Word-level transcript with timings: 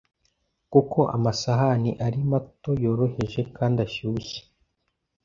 kuko 0.71 0.99
amasahani 1.15 1.91
ari 2.05 2.19
matoyoroheje 2.31 3.41
kandi 3.55 3.77
ashyushye 3.87 4.39